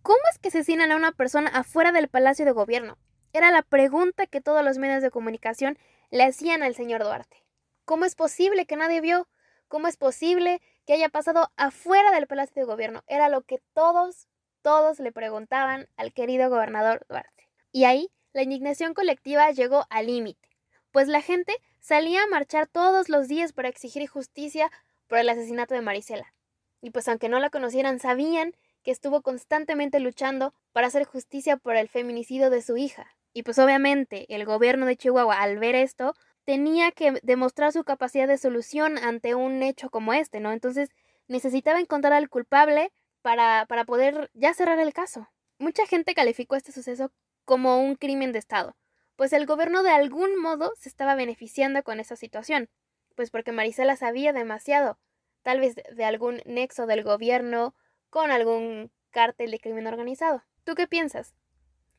¿Cómo 0.01 0.17
es 0.31 0.39
que 0.39 0.47
asesinan 0.47 0.91
a 0.91 0.95
una 0.95 1.11
persona 1.11 1.49
afuera 1.49 1.91
del 1.91 2.07
Palacio 2.07 2.43
de 2.43 2.51
Gobierno? 2.51 2.97
Era 3.33 3.51
la 3.51 3.61
pregunta 3.61 4.25
que 4.25 4.41
todos 4.41 4.65
los 4.65 4.79
medios 4.79 5.03
de 5.03 5.11
comunicación 5.11 5.77
le 6.09 6.23
hacían 6.23 6.63
al 6.63 6.73
señor 6.73 7.03
Duarte. 7.03 7.45
¿Cómo 7.85 8.05
es 8.05 8.15
posible 8.15 8.65
que 8.65 8.77
nadie 8.77 8.99
vio? 8.99 9.27
¿Cómo 9.67 9.87
es 9.87 9.97
posible 9.97 10.59
que 10.87 10.93
haya 10.93 11.09
pasado 11.09 11.51
afuera 11.57 12.11
del 12.11 12.25
Palacio 12.25 12.55
de 12.55 12.65
Gobierno? 12.65 13.03
Era 13.05 13.29
lo 13.29 13.43
que 13.43 13.61
todos, 13.75 14.27
todos 14.63 14.99
le 14.99 15.11
preguntaban 15.11 15.87
al 15.97 16.13
querido 16.13 16.49
gobernador 16.49 17.05
Duarte. 17.09 17.47
Y 17.71 17.83
ahí 17.83 18.09
la 18.33 18.41
indignación 18.41 18.95
colectiva 18.95 19.51
llegó 19.51 19.85
al 19.91 20.07
límite, 20.07 20.49
pues 20.91 21.07
la 21.07 21.21
gente 21.21 21.55
salía 21.85 22.23
a 22.23 22.27
marchar 22.27 22.65
todos 22.65 23.09
los 23.09 23.27
días 23.27 23.53
para 23.53 23.69
exigir 23.69 24.07
justicia 24.07 24.71
por 25.07 25.19
el 25.19 25.29
asesinato 25.29 25.75
de 25.75 25.81
Marisela. 25.81 26.33
Y 26.81 26.89
pues 26.89 27.07
aunque 27.07 27.29
no 27.29 27.37
la 27.37 27.51
conocieran, 27.51 27.99
sabían 27.99 28.55
que 28.81 28.89
estuvo 28.89 29.21
constantemente 29.21 29.99
luchando 29.99 30.55
para 30.71 30.87
hacer 30.87 31.03
justicia 31.05 31.57
por 31.57 31.75
el 31.75 31.87
feminicidio 31.87 32.49
de 32.49 32.63
su 32.63 32.75
hija. 32.75 33.15
Y 33.33 33.43
pues 33.43 33.59
obviamente 33.59 34.25
el 34.33 34.45
gobierno 34.45 34.87
de 34.87 34.97
Chihuahua 34.97 35.39
al 35.39 35.59
ver 35.59 35.75
esto 35.75 36.15
tenía 36.43 36.91
que 36.91 37.19
demostrar 37.21 37.71
su 37.71 37.83
capacidad 37.83 38.27
de 38.27 38.39
solución 38.39 38.97
ante 38.97 39.35
un 39.35 39.61
hecho 39.61 39.91
como 39.91 40.13
este, 40.13 40.39
¿no? 40.39 40.53
Entonces 40.53 40.89
necesitaba 41.27 41.79
encontrar 41.79 42.13
al 42.13 42.29
culpable 42.29 42.91
para, 43.21 43.67
para 43.67 43.85
poder 43.85 44.31
ya 44.33 44.55
cerrar 44.55 44.79
el 44.79 44.91
caso. 44.91 45.27
Mucha 45.59 45.85
gente 45.85 46.15
calificó 46.15 46.55
este 46.55 46.71
suceso 46.71 47.11
como 47.45 47.79
un 47.79 47.95
crimen 47.95 48.31
de 48.31 48.39
Estado, 48.39 48.75
pues 49.15 49.33
el 49.33 49.45
gobierno 49.45 49.83
de 49.83 49.91
algún 49.91 50.37
modo 50.37 50.71
se 50.77 50.89
estaba 50.89 51.15
beneficiando 51.15 51.83
con 51.83 51.99
esa 51.99 52.15
situación, 52.15 52.69
pues 53.15 53.31
porque 53.31 53.51
Marisela 53.51 53.95
sabía 53.95 54.33
demasiado, 54.33 54.99
tal 55.41 55.59
vez 55.59 55.75
de 55.75 56.05
algún 56.05 56.41
nexo 56.45 56.85
del 56.85 57.03
gobierno 57.03 57.75
con 58.09 58.31
algún 58.31 58.91
cártel 59.11 59.51
de 59.51 59.59
crimen 59.59 59.87
organizado. 59.87 60.43
¿Tú 60.63 60.75
qué 60.75 60.87
piensas? 60.87 61.33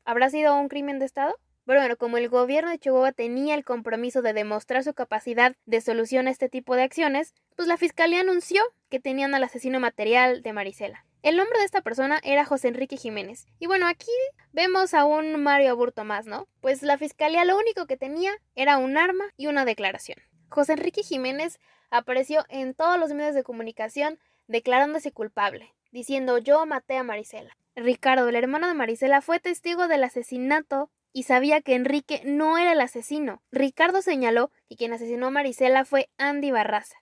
¿Habrá 0.04 0.30
sido 0.30 0.54
un 0.54 0.68
crimen 0.68 0.98
de 0.98 1.06
Estado? 1.06 1.34
Bueno, 1.64 1.96
como 1.96 2.16
el 2.16 2.28
gobierno 2.28 2.70
de 2.70 2.78
Chihuahua 2.78 3.12
tenía 3.12 3.54
el 3.54 3.64
compromiso 3.64 4.22
de 4.22 4.32
demostrar 4.32 4.84
su 4.84 4.94
capacidad 4.94 5.56
de 5.64 5.80
solución 5.80 6.28
a 6.28 6.30
este 6.30 6.48
tipo 6.48 6.76
de 6.76 6.82
acciones, 6.82 7.34
pues 7.56 7.66
la 7.66 7.76
fiscalía 7.76 8.20
anunció 8.20 8.62
que 8.88 9.00
tenían 9.00 9.34
al 9.34 9.42
asesino 9.42 9.80
material 9.80 10.42
de 10.42 10.52
Marisela. 10.52 11.05
El 11.26 11.36
nombre 11.36 11.58
de 11.58 11.64
esta 11.64 11.80
persona 11.80 12.20
era 12.22 12.44
José 12.44 12.68
Enrique 12.68 12.96
Jiménez. 12.96 13.48
Y 13.58 13.66
bueno, 13.66 13.88
aquí 13.88 14.12
vemos 14.52 14.94
a 14.94 15.04
un 15.04 15.42
Mario 15.42 15.72
Aburto 15.72 16.04
más, 16.04 16.24
¿no? 16.26 16.46
Pues 16.60 16.82
la 16.82 16.98
fiscalía 16.98 17.44
lo 17.44 17.58
único 17.58 17.88
que 17.88 17.96
tenía 17.96 18.30
era 18.54 18.78
un 18.78 18.96
arma 18.96 19.24
y 19.36 19.48
una 19.48 19.64
declaración. 19.64 20.18
José 20.50 20.74
Enrique 20.74 21.02
Jiménez 21.02 21.58
apareció 21.90 22.44
en 22.48 22.74
todos 22.74 22.96
los 23.00 23.12
medios 23.12 23.34
de 23.34 23.42
comunicación 23.42 24.20
declarándose 24.46 25.10
culpable, 25.10 25.74
diciendo 25.90 26.38
yo 26.38 26.64
maté 26.64 26.96
a 26.96 27.02
Marisela. 27.02 27.56
Ricardo, 27.74 28.28
el 28.28 28.36
hermano 28.36 28.68
de 28.68 28.74
Marisela, 28.74 29.20
fue 29.20 29.40
testigo 29.40 29.88
del 29.88 30.04
asesinato 30.04 30.92
y 31.12 31.24
sabía 31.24 31.60
que 31.60 31.74
Enrique 31.74 32.22
no 32.24 32.56
era 32.56 32.70
el 32.70 32.80
asesino. 32.80 33.42
Ricardo 33.50 34.00
señaló 34.00 34.52
que 34.68 34.76
quien 34.76 34.92
asesinó 34.92 35.26
a 35.26 35.30
Marisela 35.30 35.84
fue 35.84 36.08
Andy 36.18 36.52
Barraza, 36.52 36.98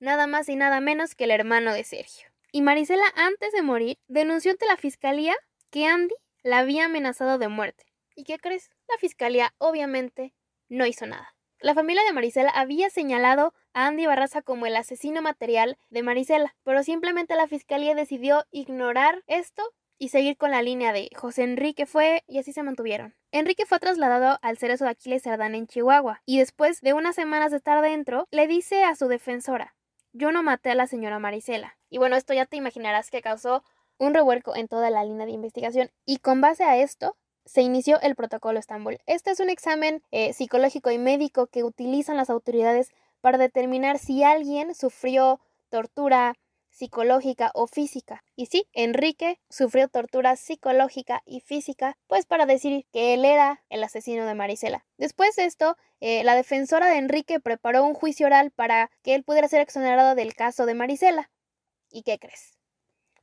nada 0.00 0.26
más 0.26 0.48
y 0.48 0.56
nada 0.56 0.80
menos 0.80 1.14
que 1.14 1.22
el 1.22 1.30
hermano 1.30 1.72
de 1.72 1.84
Sergio. 1.84 2.29
Y 2.52 2.62
Marisela, 2.62 3.04
antes 3.16 3.52
de 3.52 3.62
morir, 3.62 3.98
denunció 4.08 4.52
ante 4.52 4.66
la 4.66 4.76
fiscalía 4.76 5.36
que 5.70 5.86
Andy 5.86 6.14
la 6.42 6.58
había 6.58 6.86
amenazado 6.86 7.38
de 7.38 7.48
muerte. 7.48 7.84
¿Y 8.16 8.24
qué 8.24 8.38
crees? 8.38 8.70
La 8.88 8.96
fiscalía 8.98 9.54
obviamente 9.58 10.34
no 10.68 10.86
hizo 10.86 11.06
nada. 11.06 11.34
La 11.60 11.74
familia 11.74 12.02
de 12.04 12.12
Marisela 12.12 12.50
había 12.50 12.90
señalado 12.90 13.54
a 13.74 13.86
Andy 13.86 14.06
Barraza 14.06 14.42
como 14.42 14.66
el 14.66 14.76
asesino 14.76 15.22
material 15.22 15.78
de 15.90 16.02
Marisela, 16.02 16.56
pero 16.64 16.82
simplemente 16.82 17.36
la 17.36 17.46
fiscalía 17.46 17.94
decidió 17.94 18.44
ignorar 18.50 19.22
esto 19.26 19.62
y 19.98 20.08
seguir 20.08 20.38
con 20.38 20.50
la 20.50 20.62
línea 20.62 20.92
de 20.92 21.10
José 21.14 21.42
Enrique 21.42 21.84
fue 21.84 22.24
y 22.26 22.38
así 22.38 22.52
se 22.52 22.62
mantuvieron. 22.62 23.14
Enrique 23.30 23.66
fue 23.66 23.78
trasladado 23.78 24.38
al 24.40 24.56
cerezo 24.56 24.84
de 24.84 24.90
Aquiles 24.90 25.22
Cerdán 25.22 25.54
en 25.54 25.66
Chihuahua 25.66 26.22
y 26.24 26.38
después 26.38 26.80
de 26.80 26.94
unas 26.94 27.14
semanas 27.14 27.50
de 27.50 27.58
estar 27.58 27.82
dentro 27.82 28.26
le 28.30 28.46
dice 28.46 28.82
a 28.82 28.96
su 28.96 29.08
defensora 29.08 29.76
yo 30.12 30.32
no 30.32 30.42
maté 30.42 30.70
a 30.70 30.74
la 30.74 30.86
señora 30.86 31.18
Marisela. 31.18 31.76
Y 31.90 31.98
bueno, 31.98 32.16
esto 32.16 32.32
ya 32.32 32.46
te 32.46 32.56
imaginarás 32.56 33.10
que 33.10 33.20
causó 33.20 33.62
un 33.98 34.14
revuelco 34.14 34.56
en 34.56 34.68
toda 34.68 34.88
la 34.90 35.04
línea 35.04 35.26
de 35.26 35.32
investigación 35.32 35.90
y 36.06 36.18
con 36.18 36.40
base 36.40 36.64
a 36.64 36.78
esto 36.78 37.16
se 37.44 37.62
inició 37.62 38.00
el 38.00 38.14
protocolo 38.14 38.58
Estambul. 38.58 38.98
Este 39.06 39.30
es 39.30 39.40
un 39.40 39.50
examen 39.50 40.02
eh, 40.10 40.32
psicológico 40.32 40.90
y 40.90 40.98
médico 40.98 41.48
que 41.48 41.64
utilizan 41.64 42.16
las 42.16 42.30
autoridades 42.30 42.92
para 43.20 43.38
determinar 43.38 43.98
si 43.98 44.22
alguien 44.22 44.74
sufrió 44.74 45.40
tortura, 45.68 46.34
psicológica 46.70 47.50
o 47.54 47.66
física. 47.66 48.22
Y 48.36 48.46
sí, 48.46 48.66
Enrique 48.72 49.40
sufrió 49.50 49.88
tortura 49.88 50.36
psicológica 50.36 51.22
y 51.26 51.40
física, 51.40 51.96
pues 52.06 52.24
para 52.24 52.46
decir 52.46 52.86
que 52.92 53.14
él 53.14 53.24
era 53.24 53.62
el 53.68 53.82
asesino 53.82 54.24
de 54.24 54.34
Marisela. 54.34 54.86
Después 54.96 55.36
de 55.36 55.44
esto, 55.44 55.76
eh, 56.00 56.24
la 56.24 56.34
defensora 56.34 56.86
de 56.86 56.96
Enrique 56.98 57.40
preparó 57.40 57.84
un 57.84 57.94
juicio 57.94 58.26
oral 58.26 58.50
para 58.50 58.90
que 59.02 59.14
él 59.14 59.24
pudiera 59.24 59.48
ser 59.48 59.60
exonerado 59.60 60.14
del 60.14 60.34
caso 60.34 60.64
de 60.64 60.74
Marisela. 60.74 61.30
¿Y 61.90 62.02
qué 62.02 62.18
crees? 62.18 62.52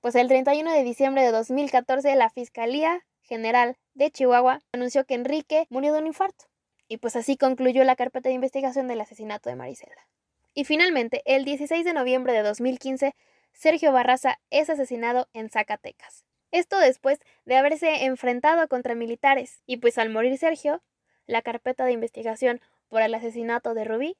Pues 0.01 0.15
el 0.15 0.27
31 0.27 0.71
de 0.71 0.83
diciembre 0.83 1.23
de 1.23 1.31
2014 1.31 2.15
la 2.15 2.29
Fiscalía 2.29 3.05
General 3.21 3.77
de 3.93 4.11
Chihuahua 4.11 4.61
anunció 4.71 5.05
que 5.05 5.15
Enrique 5.15 5.67
murió 5.69 5.93
de 5.93 5.99
un 5.99 6.07
infarto. 6.07 6.45
Y 6.87 6.97
pues 6.97 7.15
así 7.15 7.35
concluyó 7.35 7.83
la 7.83 7.95
carpeta 7.95 8.29
de 8.29 8.35
investigación 8.35 8.87
del 8.87 9.01
asesinato 9.01 9.49
de 9.49 9.55
Marisela. 9.55 10.07
Y 10.53 10.63
finalmente, 10.63 11.21
el 11.25 11.43
16 11.45 11.83
de 11.83 11.93
noviembre 11.93 12.33
de 12.33 12.43
2015, 12.43 13.15
Sergio 13.51 13.91
Barraza 13.91 14.39
es 14.49 14.69
asesinado 14.69 15.27
en 15.33 15.49
Zacatecas. 15.49 16.25
Esto 16.51 16.79
después 16.79 17.19
de 17.45 17.57
haberse 17.57 18.05
enfrentado 18.05 18.67
contra 18.67 18.95
militares. 18.95 19.61
Y 19.65 19.77
pues 19.77 19.97
al 19.97 20.09
morir 20.09 20.37
Sergio, 20.37 20.81
la 21.25 21.41
carpeta 21.41 21.85
de 21.85 21.91
investigación 21.91 22.61
por 22.87 23.01
el 23.01 23.13
asesinato 23.13 23.73
de 23.73 23.83
Rubí 23.83 24.17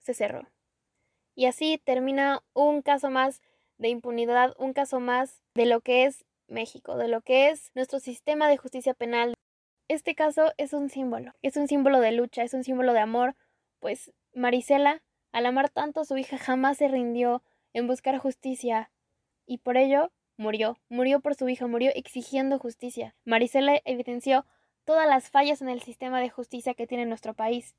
se 0.00 0.14
cerró. 0.14 0.46
Y 1.34 1.46
así 1.46 1.82
termina 1.84 2.42
un 2.54 2.82
caso 2.82 3.10
más 3.10 3.42
de 3.78 3.88
impunidad, 3.88 4.54
un 4.58 4.72
caso 4.72 5.00
más 5.00 5.42
de 5.54 5.66
lo 5.66 5.80
que 5.80 6.04
es 6.04 6.24
México, 6.48 6.96
de 6.96 7.08
lo 7.08 7.20
que 7.20 7.50
es 7.50 7.70
nuestro 7.74 7.98
sistema 8.00 8.48
de 8.48 8.56
justicia 8.56 8.94
penal. 8.94 9.34
Este 9.88 10.14
caso 10.14 10.52
es 10.56 10.72
un 10.72 10.90
símbolo, 10.90 11.32
es 11.42 11.56
un 11.56 11.68
símbolo 11.68 12.00
de 12.00 12.12
lucha, 12.12 12.42
es 12.42 12.54
un 12.54 12.64
símbolo 12.64 12.92
de 12.92 13.00
amor, 13.00 13.36
pues 13.78 14.12
Marisela, 14.34 15.02
al 15.32 15.46
amar 15.46 15.70
tanto 15.70 16.00
a 16.00 16.04
su 16.04 16.16
hija, 16.16 16.38
jamás 16.38 16.78
se 16.78 16.88
rindió, 16.88 17.42
en 17.72 17.86
buscar 17.86 18.16
justicia 18.18 18.90
y 19.44 19.58
por 19.58 19.76
ello 19.76 20.10
murió, 20.38 20.78
murió 20.88 21.20
por 21.20 21.34
su 21.34 21.46
hija, 21.48 21.66
murió 21.66 21.90
exigiendo 21.94 22.58
justicia. 22.58 23.14
Marisela 23.24 23.80
evidenció 23.84 24.46
todas 24.84 25.06
las 25.06 25.28
fallas 25.28 25.60
en 25.60 25.68
el 25.68 25.82
sistema 25.82 26.20
de 26.20 26.30
justicia 26.30 26.72
que 26.72 26.86
tiene 26.86 27.04
nuestro 27.04 27.34
país, 27.34 27.74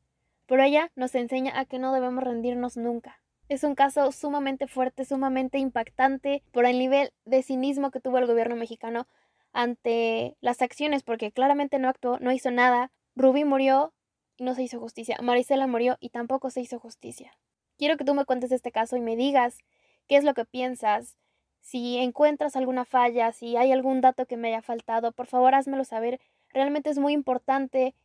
pero 0.46 0.62
ella 0.62 0.92
nos 0.96 1.16
enseña 1.16 1.60
a 1.60 1.66
que 1.66 1.80
no 1.80 1.94
debemos 1.94 2.24
rendirnos 2.24 2.78
nunca. 2.78 3.20
Es 3.50 3.64
un 3.64 3.76
caso 3.76 4.12
sumamente 4.12 4.68
fuerte, 4.68 5.06
sumamente 5.06 5.58
impactante 5.58 6.44
por 6.52 6.66
el 6.66 6.78
nivel 6.80 7.14
de 7.24 7.44
cinismo 7.44 7.92
que 7.92 8.02
tuvo 8.02 8.18
el 8.18 8.28
gobierno 8.28 8.58
mexicano 8.58 9.08
ante 9.54 10.36
las 10.42 10.62
acciones, 10.62 11.04
porque 11.04 11.32
claramente 11.32 11.80
no 11.80 11.88
actuó, 11.88 12.20
no 12.20 12.34
hizo 12.34 12.52
nada. 12.52 12.92
Rubí 13.16 13.46
murió 13.46 13.94
y 14.36 14.44
no 14.44 14.54
se 14.54 14.64
hizo 14.64 14.80
justicia. 14.80 15.18
Marisela 15.22 15.66
murió 15.66 15.98
y 16.02 16.10
tampoco 16.10 16.50
se 16.50 16.60
hizo 16.60 16.78
justicia. 16.78 17.38
Quiero 17.78 17.96
que 17.96 18.04
tú 18.04 18.14
me 18.14 18.26
cuentes 18.26 18.52
este 18.52 18.72
caso 18.72 18.98
y 18.98 19.02
me 19.02 19.16
digas 19.16 19.60
qué 20.08 20.18
es 20.18 20.26
lo 20.26 20.34
que 20.34 20.44
piensas. 20.44 21.16
Si 21.62 21.98
encuentras 21.98 22.58
alguna 22.58 22.84
falla, 22.84 23.32
si 23.32 23.56
hay 23.56 23.72
algún 23.72 24.02
dato 24.02 24.26
que 24.26 24.36
me 24.36 24.50
haya 24.50 24.62
faltado, 24.62 25.14
por 25.14 25.28
favor 25.28 25.56
házmelo 25.56 25.86
saber. 25.86 26.20
Realmente 26.50 26.90
es 26.90 26.98
muy 27.00 27.14
importante 27.14 27.96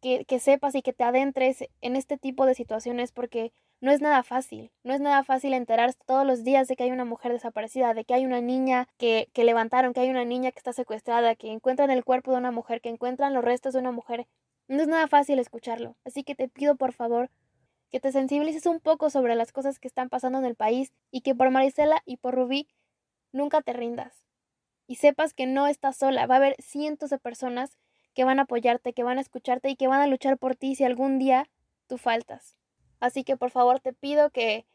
que, 0.00 0.24
que, 0.24 0.38
sepas 0.40 0.74
y 0.74 0.82
que 0.82 0.92
te 0.92 1.04
adentres 1.04 1.64
en 1.80 1.96
este 1.96 2.18
tipo 2.18 2.46
de 2.46 2.54
situaciones 2.54 3.12
porque 3.12 3.52
no 3.80 3.90
es 3.92 4.00
nada 4.00 4.22
fácil. 4.22 4.70
No 4.84 4.94
es 4.94 5.00
nada 5.00 5.22
fácil 5.24 5.52
enterarse 5.52 5.98
todos 6.06 6.26
los 6.26 6.44
días 6.44 6.68
de 6.68 6.76
que 6.76 6.84
hay 6.84 6.90
una 6.90 7.04
mujer 7.04 7.32
desaparecida, 7.32 7.94
de 7.94 8.04
que 8.04 8.14
hay 8.14 8.24
una 8.24 8.40
niña 8.40 8.88
que, 8.98 9.28
que 9.32 9.44
levantaron, 9.44 9.92
que 9.92 10.00
hay 10.00 10.10
una 10.10 10.24
niña 10.24 10.50
que 10.50 10.58
está 10.58 10.72
secuestrada, 10.72 11.34
que 11.36 11.50
encuentran 11.50 11.90
el 11.90 12.04
cuerpo 12.04 12.32
de 12.32 12.38
una 12.38 12.50
mujer, 12.50 12.80
que 12.80 12.88
encuentran 12.88 13.34
los 13.34 13.44
restos 13.44 13.74
de 13.74 13.80
una 13.80 13.92
mujer 13.92 14.26
No 14.68 14.82
es 14.82 14.88
nada 14.88 15.08
fácil 15.08 15.38
escucharlo, 15.38 15.96
así 16.04 16.24
que 16.24 16.34
te 16.34 16.48
pido 16.48 16.76
por 16.76 16.92
favor 16.92 17.30
que 17.90 18.00
te 18.00 18.12
sensibilices 18.12 18.66
un 18.66 18.80
poco 18.80 19.10
sobre 19.10 19.34
las 19.36 19.52
cosas 19.52 19.78
que 19.78 19.88
están 19.88 20.08
pasando 20.08 20.38
en 20.38 20.44
el 20.44 20.56
país 20.56 20.92
y 21.10 21.20
que 21.20 21.34
por 21.34 21.50
Marisela 21.50 22.02
y 22.04 22.16
por 22.16 22.34
Rubí 22.34 22.68
nunca 23.32 23.62
te 23.62 23.72
rindas. 23.72 24.24
Y 24.88 24.96
sepas 24.96 25.34
que 25.34 25.46
no 25.46 25.66
estás 25.66 25.96
sola, 25.96 26.26
va 26.26 26.36
a 26.36 26.38
haber 26.38 26.56
cientos 26.60 27.10
de 27.10 27.18
personas 27.18 27.76
que 28.16 28.24
van 28.24 28.38
a 28.40 28.42
apoyarte, 28.42 28.94
que 28.94 29.04
van 29.04 29.18
a 29.18 29.20
escucharte 29.20 29.68
y 29.68 29.76
que 29.76 29.88
van 29.88 30.00
a 30.00 30.06
luchar 30.06 30.38
por 30.38 30.56
ti 30.56 30.74
si 30.74 30.84
algún 30.84 31.18
día 31.18 31.48
tú 31.86 31.98
faltas. 31.98 32.56
Así 32.98 33.24
que 33.24 33.36
por 33.36 33.50
favor 33.50 33.78
te 33.78 33.92
pido 33.92 34.30
que, 34.30 34.66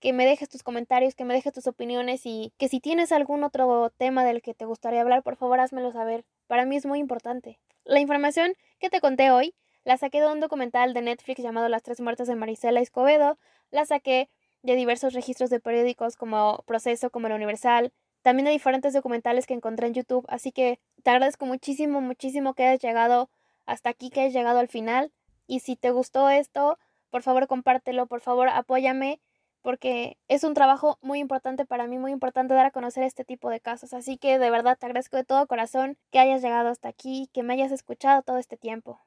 que 0.00 0.14
me 0.14 0.24
dejes 0.24 0.48
tus 0.48 0.62
comentarios, 0.62 1.14
que 1.14 1.26
me 1.26 1.34
dejes 1.34 1.52
tus 1.52 1.66
opiniones 1.66 2.22
y 2.24 2.54
que 2.56 2.68
si 2.68 2.80
tienes 2.80 3.12
algún 3.12 3.44
otro 3.44 3.90
tema 3.90 4.24
del 4.24 4.40
que 4.40 4.54
te 4.54 4.64
gustaría 4.64 5.02
hablar, 5.02 5.22
por 5.22 5.36
favor 5.36 5.60
házmelo 5.60 5.92
saber. 5.92 6.24
Para 6.46 6.64
mí 6.64 6.74
es 6.76 6.86
muy 6.86 6.98
importante. 6.98 7.60
La 7.84 8.00
información 8.00 8.54
que 8.78 8.88
te 8.88 9.02
conté 9.02 9.30
hoy 9.30 9.54
la 9.84 9.98
saqué 9.98 10.22
de 10.22 10.32
un 10.32 10.40
documental 10.40 10.94
de 10.94 11.02
Netflix 11.02 11.42
llamado 11.42 11.68
Las 11.68 11.82
tres 11.82 12.00
muertes 12.00 12.26
de 12.26 12.34
Marisela 12.34 12.80
Escobedo, 12.80 13.38
la 13.70 13.84
saqué 13.84 14.30
de 14.62 14.74
diversos 14.74 15.12
registros 15.12 15.50
de 15.50 15.60
periódicos 15.60 16.16
como 16.16 16.64
Proceso, 16.66 17.10
como 17.10 17.26
El 17.26 17.34
Universal, 17.34 17.92
también 18.26 18.46
de 18.46 18.50
diferentes 18.50 18.92
documentales 18.92 19.46
que 19.46 19.54
encontré 19.54 19.86
en 19.86 19.94
YouTube, 19.94 20.26
así 20.26 20.50
que 20.50 20.80
te 21.04 21.10
agradezco 21.10 21.46
muchísimo, 21.46 22.00
muchísimo 22.00 22.54
que 22.54 22.64
hayas 22.64 22.82
llegado 22.82 23.30
hasta 23.66 23.90
aquí, 23.90 24.10
que 24.10 24.22
hayas 24.22 24.32
llegado 24.32 24.58
al 24.58 24.66
final. 24.66 25.12
Y 25.46 25.60
si 25.60 25.76
te 25.76 25.92
gustó 25.92 26.28
esto, 26.28 26.76
por 27.10 27.22
favor 27.22 27.46
compártelo, 27.46 28.08
por 28.08 28.20
favor 28.20 28.48
apóyame, 28.48 29.20
porque 29.62 30.18
es 30.26 30.42
un 30.42 30.54
trabajo 30.54 30.98
muy 31.02 31.20
importante 31.20 31.66
para 31.66 31.86
mí, 31.86 31.98
muy 31.98 32.10
importante 32.10 32.52
dar 32.52 32.66
a 32.66 32.72
conocer 32.72 33.04
este 33.04 33.24
tipo 33.24 33.48
de 33.48 33.60
casos. 33.60 33.92
Así 33.92 34.18
que 34.18 34.40
de 34.40 34.50
verdad 34.50 34.76
te 34.76 34.86
agradezco 34.86 35.16
de 35.16 35.22
todo 35.22 35.46
corazón 35.46 35.96
que 36.10 36.18
hayas 36.18 36.42
llegado 36.42 36.70
hasta 36.70 36.88
aquí, 36.88 37.30
que 37.32 37.44
me 37.44 37.54
hayas 37.54 37.70
escuchado 37.70 38.22
todo 38.22 38.38
este 38.38 38.56
tiempo. 38.56 38.98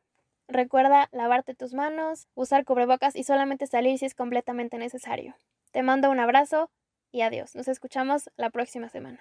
Recuerda 0.48 1.10
lavarte 1.12 1.56
tus 1.56 1.74
manos, 1.74 2.30
usar 2.36 2.64
cubrebocas 2.64 3.18
y 3.18 3.26
solamente 3.26 3.68
salir 3.68 4.00
si 4.00 4.06
es 4.06 4.16
completamente 4.16 4.78
necesario. 4.78 5.36
Te 5.72 5.84
mando 5.84 6.10
un 6.10 6.22
abrazo 6.22 6.72
y 7.12 7.22
adiós. 7.22 7.56
Nos 7.56 7.68
escuchamos 7.68 8.30
la 8.38 8.50
próxima 8.50 8.90
semana. 8.90 9.20